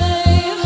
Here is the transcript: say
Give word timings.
say 0.00 0.57